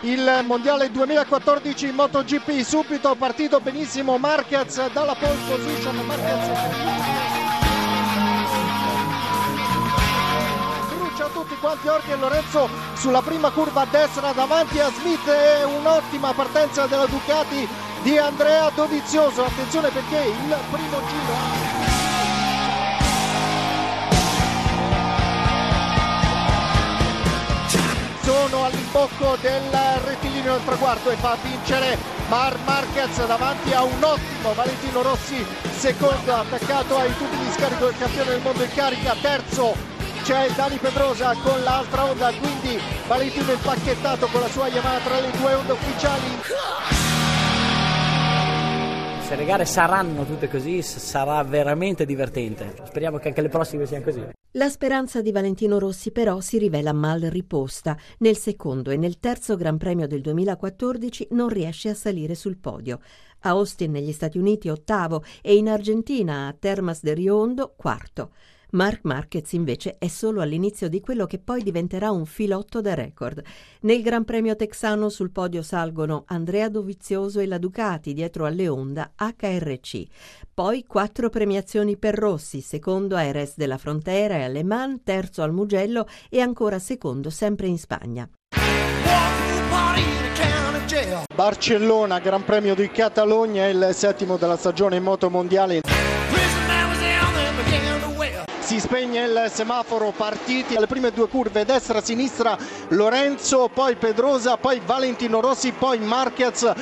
[0.00, 7.36] il mondiale 2014 in MotoGP subito partito benissimo Marquez dalla pole position Marquez
[10.94, 15.64] brucia tutti quanti Orchi e Lorenzo sulla prima curva a destra davanti a Smith e
[15.64, 17.66] un'ottima partenza della Ducati
[18.02, 19.44] di Andrea Dovizioso.
[19.44, 21.95] Attenzione perché il primo giro
[28.26, 29.70] sono all'imbocco del
[30.04, 31.96] rettilineo del traguardo e fa vincere
[32.28, 37.96] Mar Marquez davanti a un ottimo Valentino Rossi secondo attaccato ai tubi di scarico del
[37.96, 39.14] campione del mondo in carica.
[39.20, 39.76] Terzo
[40.24, 45.30] c'è Dani Pedrosa con l'altra onda quindi Valentino impacchettato con la sua Yamaha tra le
[45.30, 47.05] due onde ufficiali
[49.26, 54.04] se le gare saranno tutte così sarà veramente divertente speriamo che anche le prossime siano
[54.04, 57.94] così la speranza di Valentino Rossi però si rivela mal riposta.
[58.20, 63.00] Nel secondo e nel terzo Gran Premio del 2014 non riesce a salire sul podio.
[63.40, 68.30] A Austin negli Stati Uniti ottavo e in Argentina a Termas de Riondo quarto.
[68.76, 73.42] Marc Marquez invece è solo all'inizio di quello che poi diventerà un filotto da record.
[73.80, 79.12] Nel Gran Premio texano sul podio salgono Andrea Dovizioso e la Ducati dietro alle Honda
[79.16, 80.02] HRC.
[80.52, 84.64] Poi quattro premiazioni per Rossi, secondo a Eres della Frontera e a Le
[85.02, 88.28] terzo al Mugello e ancora secondo sempre in Spagna.
[91.34, 95.80] Barcellona, Gran Premio di Catalogna, il settimo della stagione in moto mondiale
[98.66, 105.40] si spegne il semaforo partiti alle prime due curve destra-sinistra Lorenzo poi Pedrosa poi Valentino
[105.40, 106.72] Rossi poi Marquez.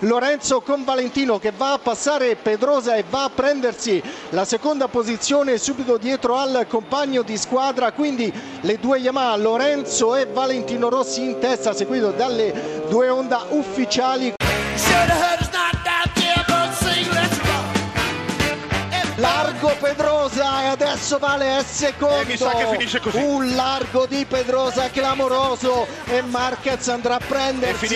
[0.00, 5.56] Lorenzo con Valentino che va a passare Pedrosa e va a prendersi la seconda posizione
[5.56, 7.92] subito dietro al compagno di squadra.
[7.92, 14.34] Quindi le due Yamaha Lorenzo e Valentino Rossi in testa seguito dalle due Honda ufficiali
[21.12, 22.20] E Vale è secondo.
[22.20, 27.86] Eh, un largo di Pedrosa clamoroso e Marquez andrà a prendersi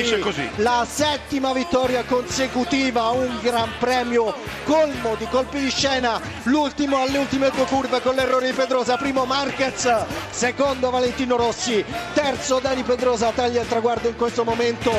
[0.56, 7.50] la settima vittoria consecutiva un gran premio colmo di colpi di scena l'ultimo alle ultime
[7.50, 13.60] due curve con l'errore di Pedrosa primo Marquez secondo Valentino Rossi terzo Dani Pedrosa taglia
[13.60, 14.92] il traguardo in questo momento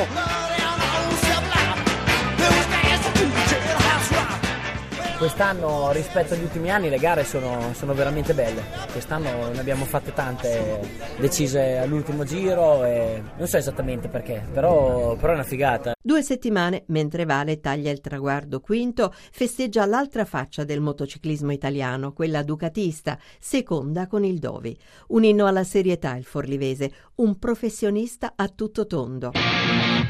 [5.18, 8.62] Quest'anno rispetto agli ultimi anni le gare sono, sono, veramente belle.
[8.92, 10.80] Quest'anno ne abbiamo fatte tante
[11.18, 15.94] decise all'ultimo giro e non so esattamente perché, però, però è una figata.
[15.98, 22.42] Due settimane, mentre Vale taglia il traguardo quinto, festeggia l'altra faccia del motociclismo italiano, quella
[22.42, 24.78] ducatista, seconda con il Dovi.
[25.08, 29.32] Un inno alla serietà il forlivese, un professionista a tutto tondo.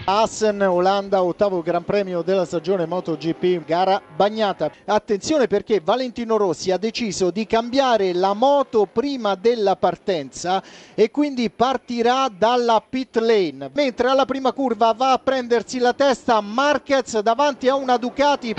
[0.04, 4.70] Assen, Olanda, ottavo Gran Premio della stagione MotoGP, gara bagnata.
[4.96, 10.62] Attenzione perché Valentino Rossi ha deciso di cambiare la moto prima della partenza
[10.94, 13.70] e quindi partirà dalla pit lane.
[13.74, 18.54] Mentre alla prima curva va a prendersi la testa Marquez davanti a una Ducati.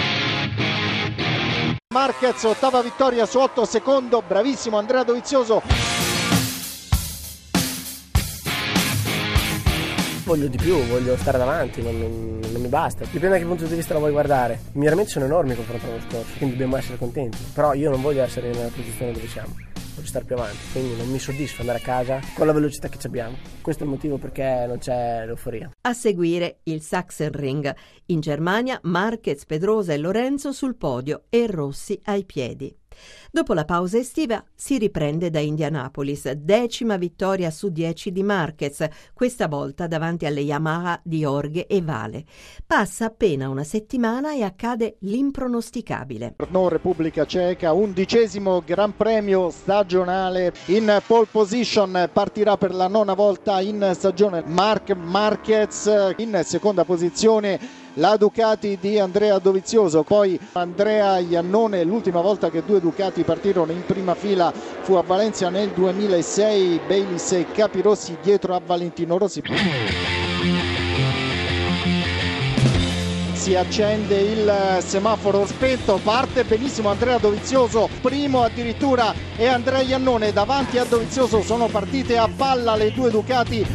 [1.92, 6.07] Marquez, ottava vittoria su 8 secondo, bravissimo Andrea Dovizioso
[10.28, 13.06] voglio di più, voglio stare davanti, non, non, non, mi basta.
[13.06, 14.60] Dipende da che punto di vista la vuoi guardare.
[14.74, 17.38] I miglioramenti sono enormi confronto all'anno scorso, quindi dobbiamo essere contenti.
[17.54, 19.56] Però io non voglio essere nella posizione dove siamo,
[19.96, 20.58] voglio stare più avanti.
[20.74, 23.38] Quindi non mi soddisfa andare a casa con la velocità che abbiamo.
[23.62, 25.72] Questo è il motivo perché non c'è l'euforia.
[25.80, 27.74] A seguire il Sachsenring.
[28.08, 32.76] In Germania Marquez, Pedrosa e Lorenzo sul podio e Rossi ai piedi.
[33.32, 39.48] Dopo la pausa estiva si riprende da Indianapolis, decima vittoria su dieci di Marquez, questa
[39.48, 42.26] volta davanti alle Yamaha di Orghe e Vale.
[42.66, 46.36] Passa appena una settimana e accade l'impronosticabile.
[46.50, 53.60] No, Repubblica Ceca, undicesimo Gran Premio stagionale in pole position, partirà per la nona volta
[53.60, 61.84] in stagione Mark Marquez in seconda posizione la Ducati di Andrea Dovizioso, poi Andrea Iannone,
[61.84, 64.52] l'ultima volta che due Ducati partirono in prima fila
[64.82, 69.42] fu a Valencia nel 2006, Baylis e Capirossi dietro a Valentino Rossi.
[73.34, 80.78] si accende il semaforo spento, parte benissimo Andrea Dovizioso, primo addirittura e Andrea Iannone davanti
[80.78, 81.42] a Dovizioso.
[81.42, 83.66] Sono partite a palla le due Ducati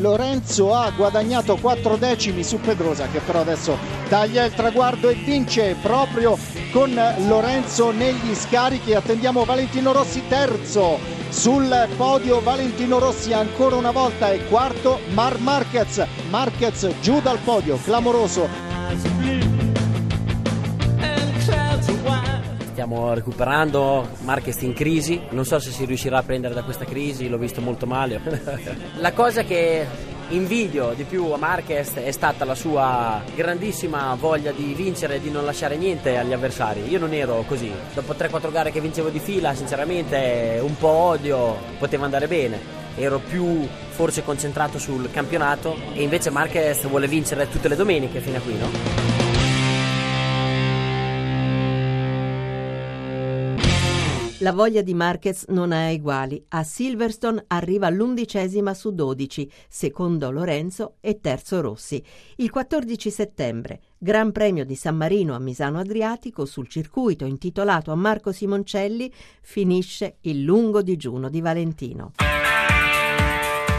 [0.00, 3.76] Lorenzo ha guadagnato 4 decimi su Pedrosa che però adesso
[4.08, 6.38] taglia il traguardo e vince proprio
[6.72, 6.94] con
[7.26, 8.94] Lorenzo negli scarichi.
[8.94, 10.98] Attendiamo Valentino Rossi terzo
[11.30, 17.78] sul podio Valentino Rossi ancora una volta e quarto Mar Marquez Marquez giù dal podio
[17.82, 18.67] clamoroso
[22.88, 27.28] stiamo recuperando, Marquez in crisi, non so se si riuscirà a prendere da questa crisi,
[27.28, 28.18] l'ho visto molto male.
[28.96, 29.86] la cosa che
[30.30, 35.30] invidio di più a Marquez è stata la sua grandissima voglia di vincere e di
[35.30, 36.88] non lasciare niente agli avversari.
[36.88, 37.70] Io non ero così.
[37.92, 42.58] Dopo 3-4 gare che vincevo di fila, sinceramente un po' odio poteva andare bene.
[42.96, 48.38] Ero più forse concentrato sul campionato e invece Marquez vuole vincere tutte le domeniche fino
[48.38, 49.07] a qui, no?
[54.40, 56.40] La voglia di Marquez non ha eguali.
[56.50, 62.00] A Silverstone arriva all'undicesima su 12, secondo Lorenzo e terzo Rossi.
[62.36, 67.96] Il 14 settembre, Gran Premio di San Marino a Misano Adriatico, sul circuito intitolato a
[67.96, 72.12] Marco Simoncelli, finisce il lungo digiuno di Valentino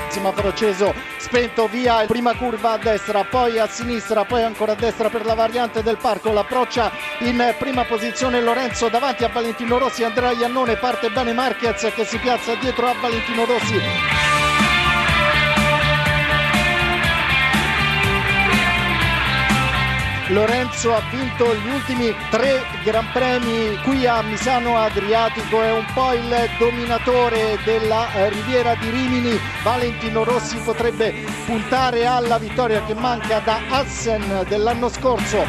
[0.09, 5.09] semaforo acceso, spento via, prima curva a destra, poi a sinistra, poi ancora a destra
[5.09, 10.31] per la variante del parco, l'approccia in prima posizione Lorenzo davanti a Valentino Rossi, Andrea
[10.31, 14.28] Iannone, parte bene Marquez che si piazza dietro a Valentino Rossi.
[20.29, 26.13] Lorenzo ha vinto gli ultimi tre Gran Premi qui a Misano Adriatico, è un po'
[26.13, 29.39] il dominatore della eh, Riviera di Rimini.
[29.63, 31.13] Valentino Rossi potrebbe
[31.45, 35.43] puntare alla vittoria che manca da Assen dell'anno scorso.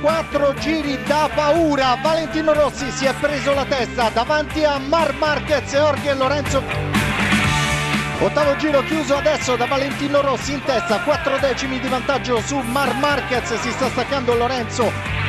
[0.00, 5.72] Quattro giri da paura, Valentino Rossi si è preso la testa davanti a Mar Marquez
[5.72, 6.83] e Jorge Lorenzo
[8.20, 12.94] Ottavo giro chiuso adesso da Valentino Rossi in testa, 4 decimi di vantaggio su Mar
[12.94, 15.23] Marquez, si sta staccando Lorenzo.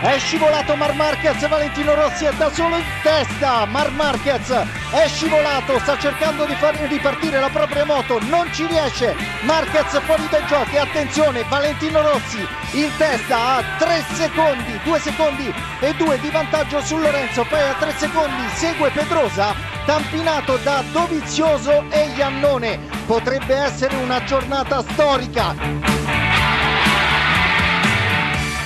[0.00, 3.64] È scivolato Mar Marquez, Valentino Rossi è da solo in testa.
[3.64, 4.50] Mar Marquez
[4.90, 9.16] è scivolato, sta cercando di far ripartire la propria moto, non ci riesce.
[9.42, 15.94] Marquez fuori dai giochi, attenzione, Valentino Rossi in testa a 3 secondi, 2 secondi e
[15.94, 19.54] 2 di vantaggio su Lorenzo, poi a 3 secondi segue Pedrosa,
[19.86, 22.78] tampinato da Dovizioso e Iannone.
[23.06, 26.05] Potrebbe essere una giornata storica.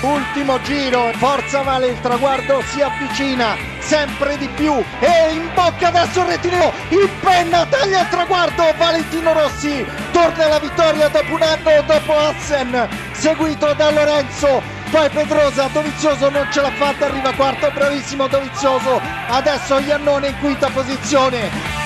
[0.02, 6.20] Ultimo giro, forza Vale, il traguardo si avvicina sempre di più e in bocca adesso
[6.20, 11.82] il rettilineo, in penna taglia il traguardo, Valentino Rossi torna alla vittoria dopo un anno
[11.86, 18.26] dopo Assen, seguito da Lorenzo, poi Pedrosa, Dovizioso non ce l'ha fatta, arriva quarto, bravissimo
[18.26, 21.79] Dovizioso, adesso Iannone in quinta posizione.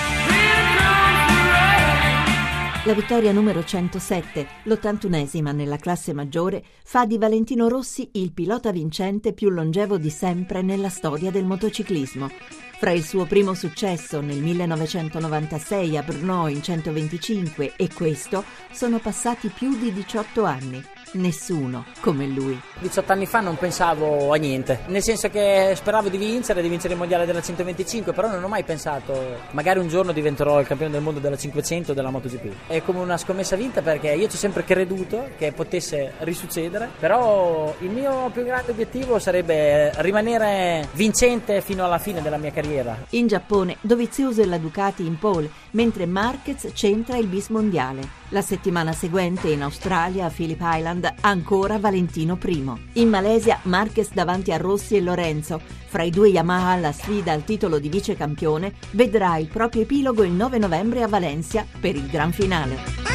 [2.85, 9.33] La vittoria numero 107, l'81esima nella classe maggiore, fa di Valentino Rossi il pilota vincente
[9.33, 12.29] più longevo di sempre nella storia del motociclismo.
[12.77, 19.47] Fra il suo primo successo nel 1996 a Brno in 125 e questo sono passati
[19.47, 20.83] più di 18 anni
[21.15, 22.59] nessuno come lui.
[22.79, 26.93] 18 anni fa non pensavo a niente, nel senso che speravo di vincere, di vincere
[26.93, 30.91] il mondiale della 125, però non ho mai pensato magari un giorno diventerò il campione
[30.91, 32.67] del mondo della 500 della MotoGP.
[32.67, 37.73] È come una scommessa vinta perché io ci ho sempre creduto che potesse risuccedere, però
[37.79, 42.97] il mio più grande obiettivo sarebbe rimanere vincente fino alla fine della mia carriera.
[43.11, 48.23] In Giappone Dovizioso e la Ducati in pole, mentre Marquez centra il bis mondiale.
[48.29, 52.71] La settimana seguente in Australia, a Phillip Island, ancora Valentino I.
[52.93, 55.61] In Malesia, Marquez davanti a Rossi e Lorenzo.
[55.87, 60.23] Fra i due Yamaha la sfida al titolo di vice campione vedrà il proprio epilogo
[60.23, 63.14] il 9 novembre a Valencia per il gran finale.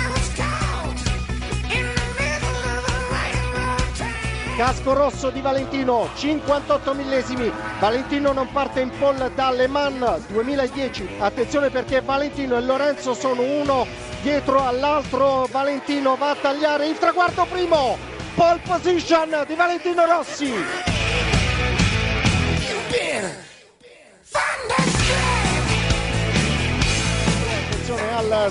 [4.61, 7.51] Casco rosso di Valentino, 58 millesimi.
[7.79, 11.17] Valentino non parte in pole da Le Mans 2010.
[11.19, 13.87] Attenzione perché Valentino e Lorenzo sono uno
[14.21, 17.97] dietro all'altro Valentino va a tagliare il traguardo primo
[18.35, 21.00] pole position di Valentino Rossi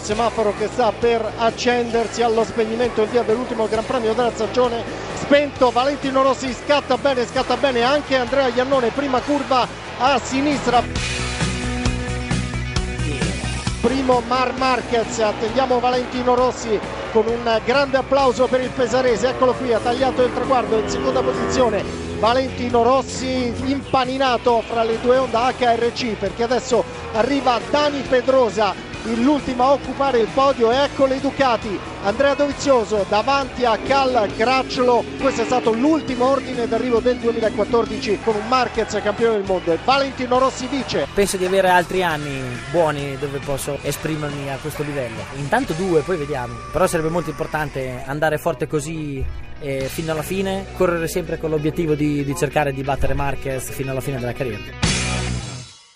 [0.02, 4.84] semaforo che sta per accendersi allo spegnimento il via dell'ultimo Gran Premio della stagione.
[5.16, 9.66] Spento Valentino Rossi scatta bene scatta bene anche Andrea Iannone prima curva
[9.98, 10.84] a sinistra.
[13.82, 16.78] Primo Mar Marquez, attendiamo Valentino Rossi
[17.14, 21.22] con un grande applauso per il pesarese, eccolo qui, ha tagliato il traguardo in seconda
[21.22, 22.08] posizione.
[22.20, 26.84] Valentino Rossi impaninato fra le due Honda HRC perché adesso
[27.14, 31.80] arriva Dani Pedrosa l'ultima a occupare il podio ecco le Ducati.
[32.04, 38.36] Andrea Dovizioso davanti a Cal Cracciolo questo è stato l'ultimo ordine d'arrivo del 2014 con
[38.36, 39.72] un Marquez campione del mondo.
[39.72, 42.42] E Valentino Rossi vice penso di avere altri anni
[42.72, 45.20] buoni dove posso esprimermi a questo livello.
[45.36, 46.54] Intanto due poi vediamo.
[46.72, 49.24] Però sarebbe molto importante andare forte così
[49.60, 54.02] fino alla fine correre sempre con l'obiettivo di, di cercare di battere Marquez fino alla
[54.02, 54.99] fine della carriera